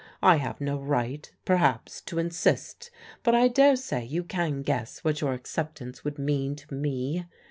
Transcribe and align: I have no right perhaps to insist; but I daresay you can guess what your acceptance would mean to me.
I 0.23 0.37
have 0.37 0.59
no 0.59 0.79
right 0.79 1.31
perhaps 1.45 2.01
to 2.07 2.17
insist; 2.17 2.89
but 3.21 3.35
I 3.35 3.47
daresay 3.47 4.03
you 4.03 4.23
can 4.23 4.63
guess 4.63 5.03
what 5.03 5.21
your 5.21 5.33
acceptance 5.35 6.03
would 6.03 6.17
mean 6.17 6.55
to 6.55 6.73
me. 6.73 7.27